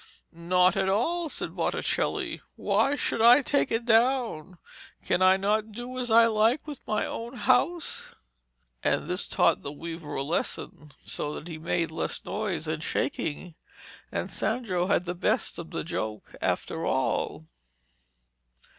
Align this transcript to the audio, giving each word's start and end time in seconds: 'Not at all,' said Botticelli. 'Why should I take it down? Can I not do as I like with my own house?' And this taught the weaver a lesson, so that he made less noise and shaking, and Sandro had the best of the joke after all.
'Not 0.31 0.75
at 0.75 0.89
all,' 0.89 1.29
said 1.29 1.55
Botticelli. 1.55 2.41
'Why 2.55 2.95
should 2.95 3.21
I 3.21 3.43
take 3.43 3.69
it 3.69 3.85
down? 3.85 4.57
Can 5.05 5.21
I 5.21 5.37
not 5.37 5.73
do 5.73 5.95
as 5.99 6.09
I 6.09 6.25
like 6.25 6.65
with 6.65 6.79
my 6.87 7.05
own 7.05 7.35
house?' 7.35 8.15
And 8.83 9.07
this 9.07 9.27
taught 9.27 9.61
the 9.61 9.71
weaver 9.71 10.15
a 10.15 10.23
lesson, 10.23 10.91
so 11.05 11.35
that 11.35 11.47
he 11.47 11.59
made 11.59 11.91
less 11.91 12.25
noise 12.25 12.67
and 12.67 12.81
shaking, 12.81 13.53
and 14.11 14.31
Sandro 14.31 14.87
had 14.87 15.05
the 15.05 15.13
best 15.13 15.59
of 15.59 15.69
the 15.69 15.83
joke 15.83 16.33
after 16.41 16.83
all. 16.83 17.45